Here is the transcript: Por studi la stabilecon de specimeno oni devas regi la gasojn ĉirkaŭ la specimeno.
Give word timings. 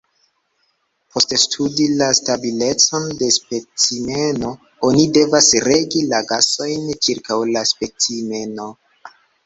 Por 1.15 1.25
studi 1.41 1.85
la 1.99 2.07
stabilecon 2.21 3.05
de 3.21 3.29
specimeno 3.37 4.55
oni 4.91 5.07
devas 5.21 5.53
regi 5.71 6.05
la 6.15 6.25
gasojn 6.35 6.93
ĉirkaŭ 7.09 7.43
la 7.57 7.69
specimeno. 7.75 8.73